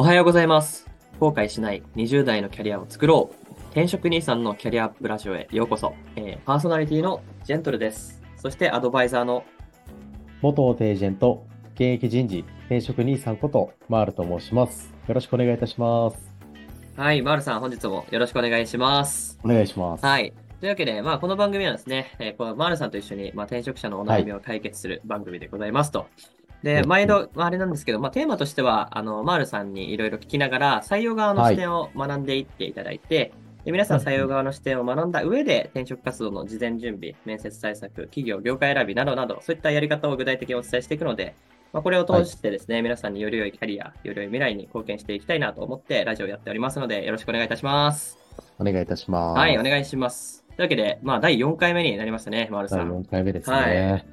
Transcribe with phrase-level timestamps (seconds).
[0.00, 0.88] おはようございます。
[1.18, 3.52] 後悔しない20代のキャリアを作ろう。
[3.72, 5.92] 転職兄さんのキャリアアップラジオへようこそ。
[6.16, 8.22] えーパーソナリティのジェントルです。
[8.38, 9.44] そしてアドバイザーの
[10.40, 11.44] 元エージェント、
[11.74, 14.90] 現役人事、転職兄さんこと、マールと申します。
[15.06, 16.16] よろしくお願いいたします。
[16.96, 19.38] はい、マールさん本日もよろしくお願いします。
[19.44, 20.06] お願いします。
[20.06, 20.32] はい。
[20.60, 26.06] というわけで、まあ、この番組はですね、えーこのマールさんと一緒に、まあ、転職者のお悩みを解決する番組でございますと。
[26.62, 33.32] で、うん毎度、まああれなんですけど、まあ、テーマとしては、あの、マールさんにいろいろ聞きながら、採用側の視点を学んでいっていただいて、
[33.64, 41.34] で皆さんうん採用側の視点を学んだ上で、転職活動の事前準備、面接対策、企業、業界選びなどなど、そういったやり方を具体的にお伝えしていくので、
[41.72, 48.18] まあ、これを通してですね、皆さんにより良いキャリア、より良い未来に貢献していきたいなと思って、ラジオをやっておりますので、よろしくお願いいたします。
[48.58, 49.38] お願いいたします。
[49.38, 50.44] はい、お願いします。
[50.48, 52.90] というわけで、まあ、第4回目になりましたね、マールさ第ん。
[52.90, 54.06] 4回目ですはね。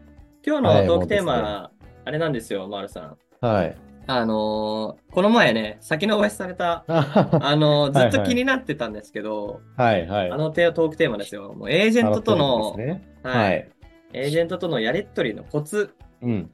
[0.45, 1.71] 今日のトークテーマ、は
[2.07, 3.17] あれなんですよ、マールさん。
[3.45, 3.75] はい。
[4.09, 10.07] あのーこの前ね、先延ばしされた、は あのーずっとはいはい気になってたんですけど、いはい。
[10.31, 11.53] あのテートークテーマですよ。
[11.53, 13.03] もうエージェントとの、ね。
[13.23, 13.69] は、はい
[14.13, 14.17] い。
[14.17, 16.49] エージェントとのやりとりのコツ、うん。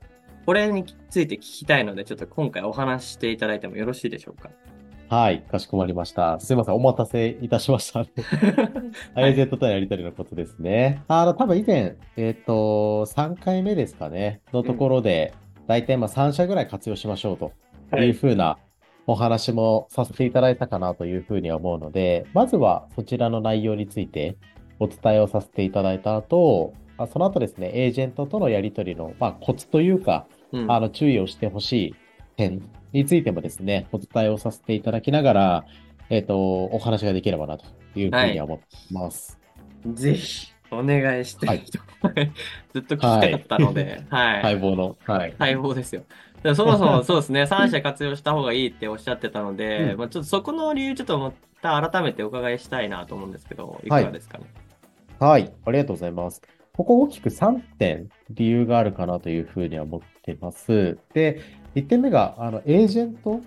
[0.47, 4.49] これについて聞きたいので、ちょっと今回お話ししていただいてもよろしいでしょうか？
[5.15, 5.43] はい。
[5.43, 6.39] かしこまりました。
[6.39, 6.73] すいません。
[6.73, 7.99] お待たせいたしました。
[8.01, 11.03] エージェントとのやりとりのことですね。
[11.07, 15.35] あの、多分以前、えっ、と、3回目ですかね、のところで、
[15.67, 17.51] 大体まあ3社ぐらい活用しましょうと
[17.97, 18.09] い。
[18.09, 18.57] うふうな
[19.05, 24.37] お話もさせていただいたかなというふうには思うので、まずはそちらの内容について
[24.79, 30.71] お伝えをさせていただいた後、あその後ですね、エージェントとのやり取りの、まあ、コツというか、うん。
[30.71, 31.95] あの注意をしてほしい
[32.37, 35.65] 点についてもですね、お伝えをさせていただきながら、
[36.09, 39.39] えっ、と、お話ができればなというふうには思っています。
[39.93, 41.63] ぜひ、お願いして、はい
[42.73, 44.43] ずっと聞きたかったので、はい。
[44.55, 44.97] 待望の。
[45.05, 45.35] はい。
[45.37, 46.03] 待望ですよ。
[46.55, 54.45] そもそも そうですね、3社活用した方がいいっておっしゃってたので、うんまあ、ちょっとそこの理由ちょっとまた改めてお伺いしたいなと思うんですけど、いかがですかね？
[55.19, 55.51] はい。
[55.65, 56.41] ありがとうございます。
[56.75, 60.97] ここ大きく3点理由があるかなというふうには思ってます。
[61.13, 61.39] で、
[61.75, 63.41] 1点目が、あの、エージェント、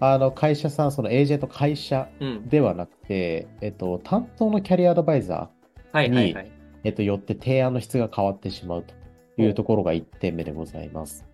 [0.00, 2.48] あの、会社さん、そのエージェント会社うん。
[2.48, 5.48] ではなくて、えっと、担当のキャリアアドバイザ
[5.92, 6.55] はいはいはい。
[6.86, 8.94] ー、えっと、よって提案の質が変わってしまうと
[9.42, 11.26] いうところが1点目でございます。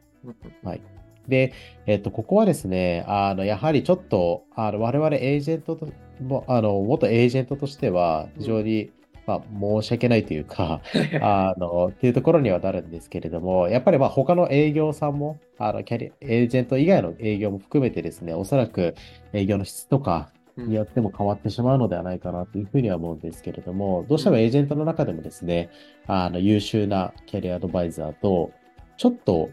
[1.29, 1.53] で、
[1.87, 5.89] えっと、ここはですね、あの、やはりちょっと、あの、我々エージェントと、
[6.21, 8.91] も、あの、元エージェントとしては、非常に、
[9.25, 10.81] まあ、申し訳ないというか、
[11.23, 18.97] あの、っていうところにはなるんですけれども、やっぱりまあ他の営業さんも、あの、キャリエージェント以外の営業も含めてですね、おそらく
[19.33, 25.71] 営業の質とかうんによっても変わってしまうのではないかなというふうには思うんですけれども、どうしてもエージェントの中でもですね、
[26.07, 28.53] あの、優秀なキャリアアドバイザーと、
[28.97, 29.51] ちょっと、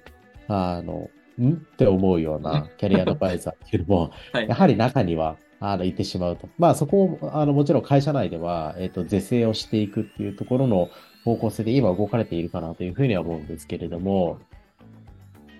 [0.47, 1.53] あの、ん？
[1.53, 4.47] って思うような キャリアアドバイザーっていうのも、はい。
[4.47, 6.47] やはり中には、あの、いてしまうと。
[6.57, 10.89] まあ、そこを、あの、もちろん会社内では、えっと、是正をしていくっていうところの
[11.25, 14.39] 方向性で今動かれているかなというふうには思うんですけれども、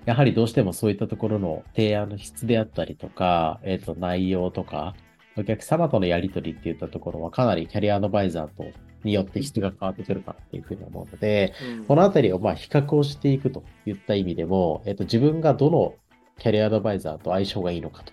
[0.05, 4.95] やはりどうしてもそういったところの提案の質であったりとか、えっと、内容とか、
[5.39, 8.65] お客様とのやり取りっていったところはかなりキャリアアドバイザーと、
[9.03, 15.95] によって質が変わってくるかなというふうに思うので、うんこのあたりをまあ比較をしていくといった意味でも、えっと、自分がどの
[16.37, 18.11] キャリアアドバイザーと相性がいいのかと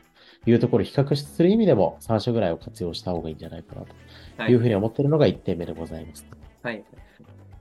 [0.48, 3.86] いうところを比較する意味でも3社ぐらいを活用した方がいいんじゃないかなは
[4.46, 6.24] というふうに思っているのが1点目でございます。
[6.62, 6.84] はい。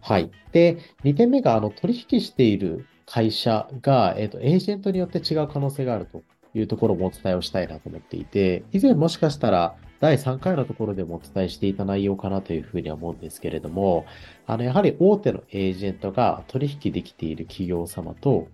[0.01, 0.29] はい。
[0.51, 6.21] で、2点目があの取引している会社が、えっと、エージェントによって違う可能性があると
[6.55, 14.05] いうところもお伝えをしたいなと思っていて、以前もしかしたら第3回のところでもお伝えしていた内容かなというふうには思うんですけれども、
[14.45, 18.47] あの、やはり大手のエージェントが取引できている企業様と、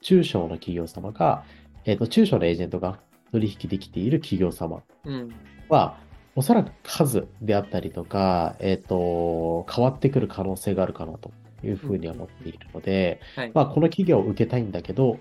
[0.00, 1.44] 中小の企業様が、
[1.84, 2.98] えっと、中小のエージェントが
[3.32, 5.34] 取引できている企業様うん。
[5.68, 5.98] は、
[6.34, 11.30] おそらく数であったりとか、えっ、と、変わってくる可能性があるかなと
[11.64, 13.52] いうふうには思っているので、はい。
[13.54, 15.18] まあ、この企業を受けたいんだけど、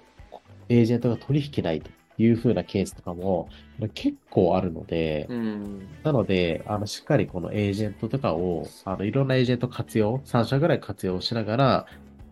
[0.67, 3.49] エージェントが取引ないというふうなケースとかも
[3.93, 5.87] 結構あるので、うん。
[6.03, 11.85] なので、あの、しっかりこのエージェントとかを、あの、いろんなエージェント活用、3社ぐらい活用しながら、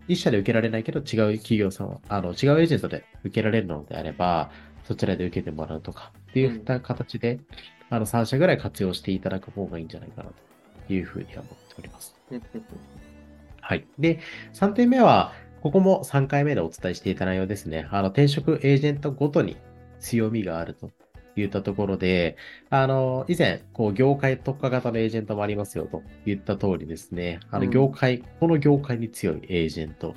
[0.07, 4.51] 1社で受けられないけど違う企業さん、あの、違うエージェントで受けられるのであれば、
[4.83, 7.39] そちらで受けてもらうとか、っていった形で、
[7.89, 10.29] あの、3社ぐらい活用していただく方がいいんじゃないかな
[10.87, 12.15] というふうには思っております。
[13.61, 13.87] はい。
[13.97, 14.19] で、
[14.53, 17.87] 3点目は、ここも3回目でお伝えしていた内容ですね。
[17.89, 19.55] あの、転職エージェントごとに
[20.03, 20.91] 強みがあると
[21.35, 22.37] いったところで、
[22.69, 27.39] あの、以前、こう、業界特化型のエージェントもありますよと言った通りですね。
[27.49, 30.13] あの、うん業界、この業界に強いエージェント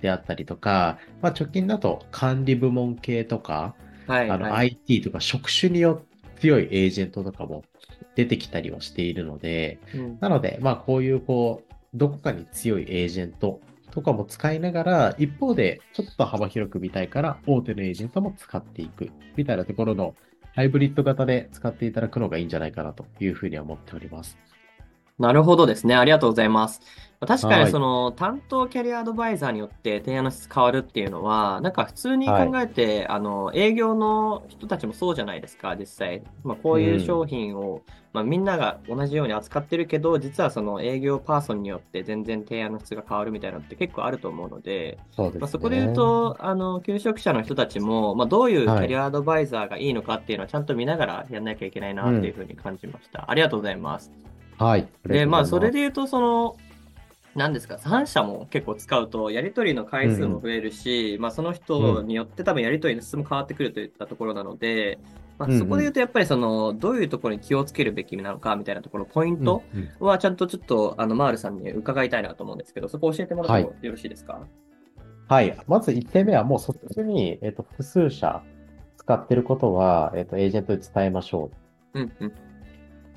[0.00, 3.74] であったりとか、まあ、直近だと管理部門系とか、
[4.06, 4.76] はい、あの、はい。
[4.86, 6.12] IT とか職種によって
[6.42, 7.62] 強いエージェントとかも
[8.16, 13.60] 出てきたりはしているので、うんなので、まあ、こういう、こう、どこかに強いエージェント
[13.92, 20.14] とかも使いながら、一方で、ちょっと幅広く見たいから、大手のエージェントも使っていく、みたいなところの、
[20.54, 24.38] ハイブリッド型で使っていただくのがいいんじゃないかなというふうに思っております。
[25.18, 25.94] なるほどですね。
[25.94, 26.80] ありがとうございます。
[27.26, 36.22] 確かはいにその担当キャリアアドバイザーによって提案の質変わるっていうのは、なんか普通に考えて、あの営業の人たちもそうじゃないですか、実際。
[36.44, 37.82] まあ、こういう商品を、
[38.12, 45.38] まあ、みんなが同じように扱ってるけど、実はその営業パーソンによって全然提案の質が変わるみたいなのって結構あると思うので、そね。
[45.38, 53.30] まあ、そこで言うと、あの、求職者の人たちも、まあ、どういうキャリアアドバイザーがいいのかっていうのはちゃんと見ながらやんなきゃいけないなっていうふうに感じました。
[53.30, 54.12] ありがとうございます。
[54.58, 54.86] はい。
[55.06, 56.56] で、まあ、それで、で言うと、その、
[57.34, 64.98] 何ですか、3社も結構使うと、やり取りの回数も増えるし、まあ、その人によって多分やり取りの質も変わってくるといったところなので、
[65.38, 74.40] まあうんうんそこで言うと、やっぱりその、どういうところに気をつけるべきなのかみたいなところ、ポイントうんうんはちゃんとちょっと、あの、マールさんに伺いたいなと思うんですけど、そこ教えてもらってもよろしいですか？
[75.28, 75.56] はい。
[75.66, 78.42] まず1点目はもう率直に、えっ、と、複数社
[78.98, 81.50] 使ってることは、えっ、と、エージェントに伝えましょ
[81.94, 82.00] う。
[82.00, 82.32] うんうん。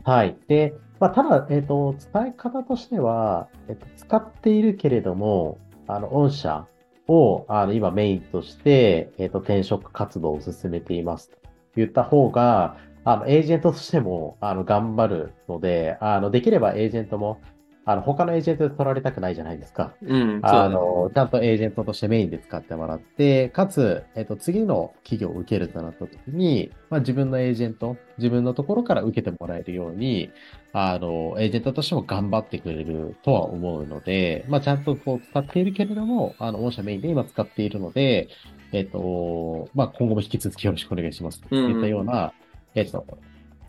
[0.06, 0.38] はい。
[0.48, 5.58] で、まあ、ただ、えっ、と、伝え方としては、えっ、と、使っているけれども、
[5.88, 6.68] あの、御社
[7.08, 11.38] を、あの、今メインとして、えっ、と、転職活動を進めていますと
[11.76, 17.40] 言った方が、あの、エージェントとしても、あの、頑張るので、あの、できればエージェントも、
[17.88, 19.94] あの、他のエージェントで取られたくないじゃないですか。
[20.02, 30.32] うん、あの、ちゃんとエージェントとしてメインで使ってもらって、かつ、えっと、次の企業を受けるとなった時に、まあ、自分のエージェント、自分のところから受けてもらえるように、
[30.74, 38.30] あの、エージェントとしても頑張ってくれるとは思うので、まあ、ちゃんとこう使っているけれども、あの、御社メインで今使っているので、
[38.72, 41.40] えっと、まあ、今後も引き続きよろしくお願いします。
[41.40, 42.34] といったような、
[42.74, 43.06] えっと、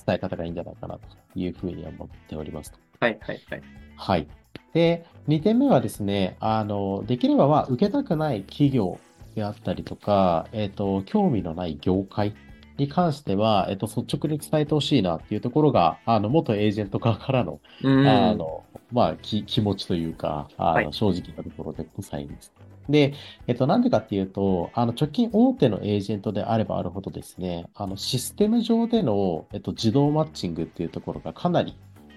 [0.07, 1.01] 伝え方がいいんじゃないかなと
[1.35, 2.73] いうふうに思っております。
[2.99, 3.86] はいはいはい。
[3.97, 4.29] はい。
[4.73, 8.99] で、2点目はですね、あの、できればまあ、受けたくない企業
[9.35, 12.35] であったりとか、えっと、興味のない業界
[12.77, 18.09] に関しては、えっと、率直に伝えてほしいなっていうところが、あの、元エージェント側からの、うん。
[18.09, 22.53] あの、まあ、き、気持ちというか、あはいの、正直なところでございます。
[22.89, 23.15] で、
[23.47, 31.77] えっと、なんでかっていうと、あの、直近大手のエージェントであればあるほどですね、あの、システム上での、えっと、自動マッチングっていうところがかなり、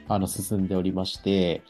[0.09, 1.61] あの、進んでおりまして、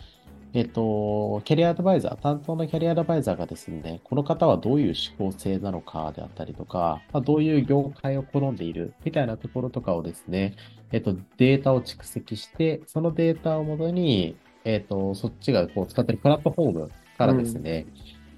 [0.54, 10.56] えっと、キャリアアドバイザー、担当のキャリアアドバイザーがですね、この方はどういう思考性なのかであったりとか、まあ、どういう業界を好んでいるみたいなところとかをですね、
[10.92, 17.86] えっと、データを蓄積して、そのデータをもとに、えっと、そっちがこう使ってるプラットフォームからですね、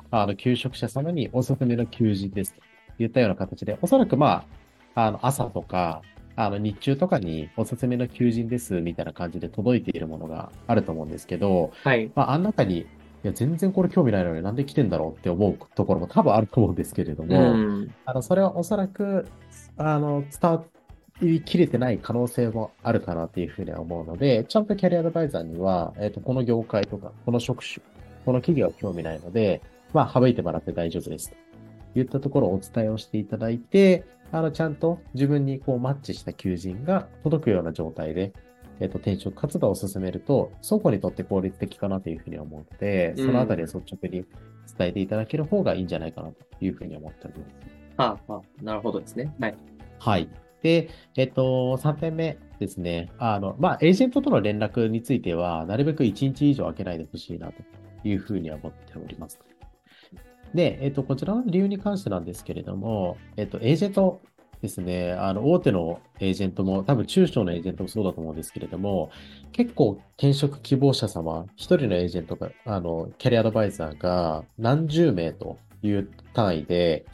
[0.09, 2.53] あの、求職者様におすすめの求人です
[2.97, 4.43] といったような形で、おそらくま
[4.95, 6.01] あ、あの、朝とか、
[6.35, 12.11] あの、日中とかにおすすめの求人ですみたいな感じで届いているものがあると思うんですけど、はい。
[12.15, 12.85] まあ、あん中に、い
[13.23, 17.93] や、全然これ興味ないのになんで来てんだろうって思うところも多分あると思うんですけれどうも、ん。
[18.05, 19.27] あの、それはおそらく、
[19.77, 20.63] あの、伝わ
[21.21, 27.83] りきれてない可能性もあるかなっていうふうには思うので、ちゃんとキャリアアドバイザーには、えっ、と、この業界とか、この職種、
[28.25, 29.61] この企業は興味ないので、
[29.93, 31.29] まあ、省いてもらって大丈夫です。
[31.29, 31.35] と
[31.95, 38.33] いったところをお伝えをしていただいて、あの、ちゃんと自分にこうマッチした求人が届くような状態で、
[38.79, 44.25] えっ、と、転職活動を進めると、双方にとって効率的かなというふうに思うので、そのあたりを率直に
[44.77, 47.51] 伝えていただける方がいいんじゃないかなというふうに思っております。
[47.97, 49.31] はあ、はあ、なるほどですね。
[49.39, 49.55] はい。
[49.99, 50.29] はい。
[50.63, 53.09] で、えっと、3点目ですね。
[53.19, 57.61] あの、まあ、エージェントとの連絡については、なるべく1日以上空けないでほしいなと
[58.03, 59.39] いうふうには思っております。
[60.53, 64.21] で、えっと、こちらの理由に関してなんですけれども、えっと、エージェント
[64.61, 69.09] ですね、あの、大手のエージェントも、多分中小のエージェントもそうだと思うんですけれども、
[69.51, 77.05] 結構転職希望者様、一人のエージェントが、あの、キャリアアドバイザーが何十名という単位で、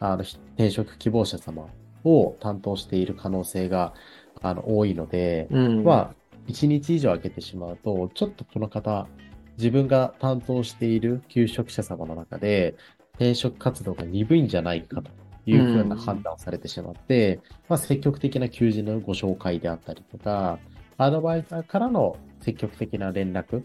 [0.00, 1.66] あの、転職希望者様
[2.04, 3.92] を担当している可能性が、
[4.40, 5.84] あの、多いので、うん。
[5.84, 6.14] まあ、
[6.48, 9.06] 1日以上空けてしまうと、ちょっとこの方、
[9.56, 12.74] 自分が担当している求職者様の中で、
[13.14, 15.10] 転職活動が鈍いんじゃないかと
[15.46, 20.58] いうふうな判断をされてしまって、まあ、積極的な求人のご紹介であったりとか、
[20.96, 23.64] アドバイザーからの積極的な連絡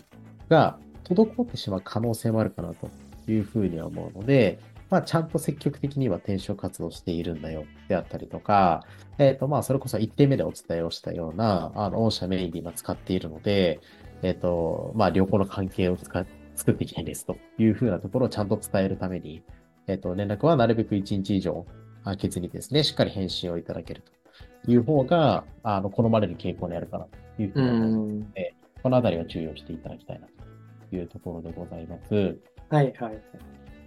[0.49, 2.89] が滞ってしまう可能性もあるかなと
[3.27, 8.83] いうふうには思うので、まあ、ちゃんと積極的には転職活動しているんだよであったりとか、
[9.19, 13.79] えっ、と、まあ、それこそ1点目でお伝えをしたような、あの、御社メインで今使っているので、
[14.21, 16.25] えっ、と、まあ、良好の関係を使っ
[16.59, 19.41] 作っていきたいですというふうなところをちゃんと伝えるために、
[19.87, 21.65] えっ、と、連絡はなるべく1日以上
[22.03, 24.03] あけずにですね、しっかり返信をいただける
[24.65, 27.05] という方が、あの、好まれる傾向にあるかな
[27.37, 28.19] というふううに思いますん。
[28.19, 30.27] ので、このあたりは注意をしていただきたいな
[30.89, 32.37] というところでございます。
[32.69, 33.21] はいはい。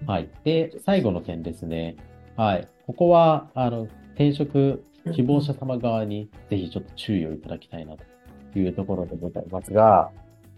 [0.06, 0.30] はい。
[0.44, 1.96] で、最後の点ですね。
[2.36, 2.66] はい。
[2.86, 3.82] ここは、あの、
[4.14, 4.82] 転職
[5.14, 10.10] 希望者様側にぜひちょっと注意をいただきたいなというところでございますが、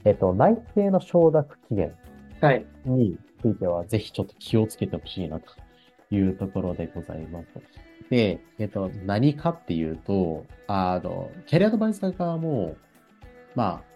[0.04, 1.94] えっと、内定の承諾期限
[2.40, 2.66] はい。
[2.84, 5.46] についてはぜひちょっと気をつけてほしいなと
[6.10, 7.46] いうところでございます。
[8.10, 12.76] で、えっと、何かっていうと、あの、キャリアアドバイザー側も、
[13.54, 13.94] まあ、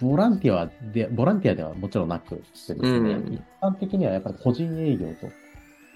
[0.00, 5.28] ボランティアで、ボランティアではもちろんなくしてですね、うん一般的にはやっぱり個人営業と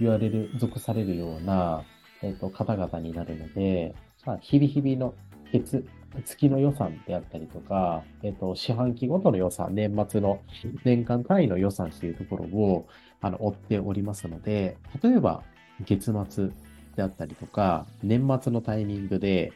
[0.00, 1.84] 言われる、属されるような、
[2.22, 5.14] えっと、方々になるので、まあ、日々日々の
[5.52, 5.84] 月、
[6.20, 10.40] 月の予算であったりとか、えっと、四半期ごとの予算、年末の
[10.84, 12.86] 年間単位の予算っていうところを、
[13.20, 15.42] あの、追っておりますので、例えば、
[15.80, 16.50] 月末
[16.96, 19.52] であったりとか、年末のタイミングで、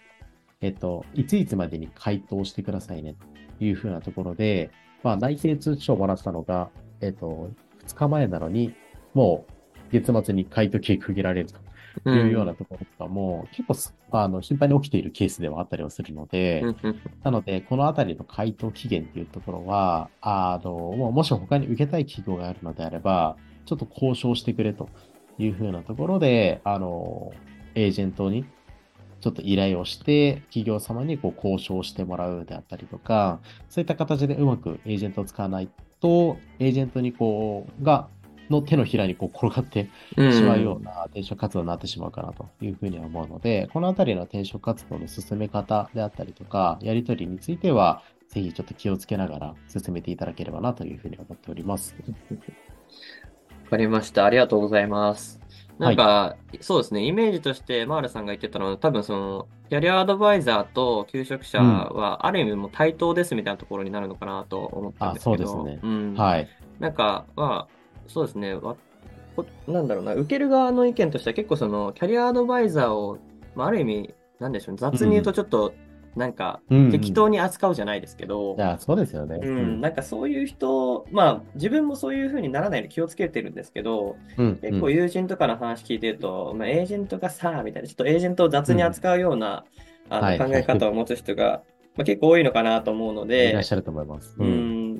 [0.60, 3.14] えっと、いついつまでに回答してくださいね、
[3.58, 4.70] というふうなところで、
[5.02, 6.70] まあ、内定通知書をもらったのが、
[7.00, 7.50] えっと、
[7.86, 8.74] 2日前なのに、
[9.14, 9.52] もう、
[9.92, 11.65] 月末に回答期区切られると。
[12.04, 24.88] いうようなところとかも、結構す、あの、頻繁に起きているケースではあったりはするので、うんうんなので、このあたりの回答期限っていうところは、あの、もうもし他に受けたい企業があるのであれば、ちょっと交渉してくれと
[25.38, 27.32] いうふうなところで、あの、
[27.74, 28.44] エージェントに
[29.20, 35.68] ちょっと依頼をして、企業様にこう交渉してもらうであったりとか、そういった形でうまくエージェントを使わない
[36.00, 38.08] と、エージェントにこう、が、
[38.50, 51.94] の手のひらにこう転がってうんしまうような転職活動になってしまうかなというふうには思うので、このあたりの転職活動の進め方であったりとか、やり取りについては、ぜひちょっと気をつけながら進めていただければなというふうに思っております。
[53.64, 54.24] わかりました。
[54.24, 55.40] ありがとうございます。
[55.78, 66.14] なんか、そうですね、イメージとして、マールさんが言ってたのは、多分その、キャリアアドバイザーと求職者は、ある意味もう対等ですみたいなところになるのかなと思ったんですけど、あそうですねうん。
[66.14, 66.48] はい。
[66.78, 67.75] なんか、まあ、
[68.08, 68.76] そうですね、わ
[69.36, 73.18] こなんだろうな、受ける側の意見としては結構その、キャリアアドバイザーを、
[73.54, 75.74] まあ、ある意味、なんでしょうね、雑に言うとちょっと、
[76.16, 76.84] なんか、うん。
[76.86, 79.38] うん適当に扱うじゃないですけど、いや、そうですよね。
[79.42, 84.56] うん、なんかそういう人、まあ自分もそういう風にならないように気をつけてるんですけど、うん。
[84.56, 89.64] 結構友人とかの話聞いてると、まあ、エージェントがさ、みたいな、ちょっとエージェントを雑に扱うような、
[90.08, 90.38] あはい。
[90.38, 91.62] の考え方を持つ人が、
[91.96, 94.34] まあ、結構多いのかなと思うのいでらっ、しゃると思います。
[94.38, 94.44] う。
[94.44, 94.46] ん、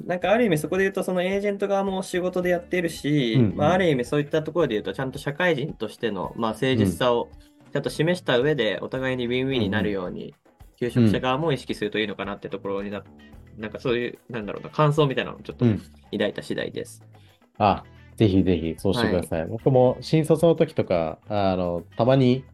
[0.07, 7.29] なんかある意味そこで言うと、そのエージェント側も仕事でやってるし、うんうんまあ、ある意味そういったところで言うと、ちゃんと社会人としての、まあ、誠実さを
[7.73, 10.35] ちゃんと示した上で、お互いにウィンウィンになるように、
[10.79, 13.03] 求職者側も意識するといいのかなってところにな、
[13.59, 15.83] なんかそういう、なんだろうな、感想みたいなのをちょっとうん。
[16.13, 17.03] 抱いた次第です。
[17.59, 17.83] あ、
[18.15, 19.47] ぜひぜひ、そうしてください。
[19.47, 22.45] 僕も新卒の時とか、あの、たまに、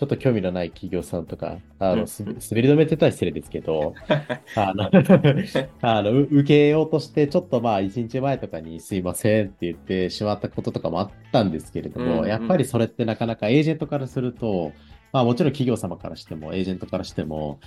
[0.00, 1.98] ちょっと興味のない企業さんとか、あうん。
[2.00, 3.94] の、す滑り止めって言ったら失礼ですけど、
[4.56, 4.88] あの、
[5.82, 12.28] あの、う受けようとして、ちょっとまあ、一日前とかにすいませんって言ってしまったこととかもあったんですけれども、うんうん。
[12.28, 14.72] やっぱりそれってなかなかエージェントからすると、
[15.12, 17.60] まあもちろん企業様からしても、エージェントからしても、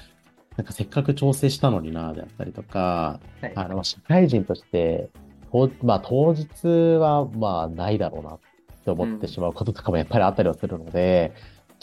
[0.57, 3.51] なんかせっかく調整したのにな、であったりとか、はい。
[3.53, 5.11] あの、社会人として、
[5.51, 8.39] 当まあ当日はまあないだろうなっ
[8.83, 11.31] て思ってしまうこととかもやっぱりあったりはするので、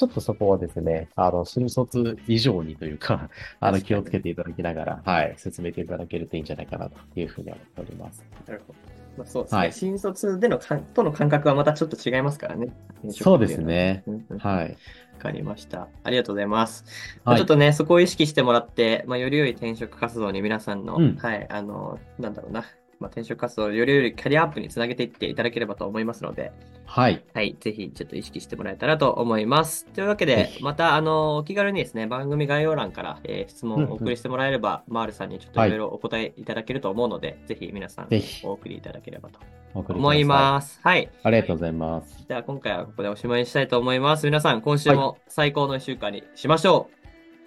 [0.00, 3.28] ちょっとそこはですね、あの、新卒以上にというか、
[3.61, 8.25] あの、気をつけていただきながら、はい、進めていただけるといいんじゃないかなというふうに思っております。
[8.47, 8.78] なるほど。
[9.19, 12.69] まあ、そうですね、はい新卒でのかんとの感覚はまたちょっと違いますからね。
[13.11, 14.04] そうですね。
[14.38, 14.76] はい。
[15.19, 15.88] かりました。
[16.02, 16.85] ありがとうございます。
[17.25, 22.64] はいちょっとね、そこを意識してもらって、まあ、より良い転職活動に皆さんの、うんはい、あの、なんだろうな、
[23.00, 26.52] まあ、転職活動をより良いキャリアアップにつなげていっていただければと思いますので、
[26.85, 27.25] はい。
[27.35, 29.87] はい、ぜひちょっと意識してもらえたらと思います。
[29.87, 39.40] というわけでまた、あの、お気軽にですね、番組概要欄から、えー質問をお送りしてもらえれば、マールさんにちょっといろいろお答えいただけると思うので、ぜひ皆さんぜひお送りいただければと
[39.75, 40.78] 思います。
[40.83, 41.11] はい。
[41.23, 42.25] ありがとうございます。
[42.28, 44.26] じゃあ今回はここでおしまいにしたいと思います。
[44.26, 46.90] 皆さん、今週も最高の1週間にしましょ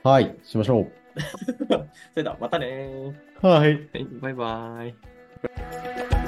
[0.03, 0.81] はい、しましょう。
[0.81, 0.91] う。
[1.69, 3.73] それではまたねはい。
[3.73, 5.12] はいバイバイ。
[5.43, 6.22] Música